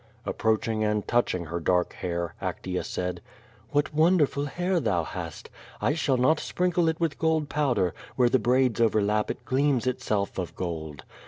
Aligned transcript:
Approaching 0.25 0.83
and 0.83 1.07
touching 1.07 1.45
her 1.45 1.59
dark 1.59 1.93
hair, 1.93 2.33
Actea 2.41 2.83
said: 2.83 3.21
"What 3.69 3.93
wonderful 3.93 4.45
hair 4.45 4.79
thou 4.79 5.03
hast! 5.03 5.51
I 5.79 5.93
shall 5.93 6.17
not 6.17 6.39
sprinkle 6.39 6.89
H 6.89 6.95
with 6.99 7.19
gold 7.19 7.49
powder; 7.49 7.93
where 8.15 8.27
the 8.27 8.39
braids 8.39 8.81
overlap 8.81 9.29
it 9.29 9.45
gleams 9.45 9.85
itself 9.85 10.39
of 10.39 10.55
gold. 10.55 11.03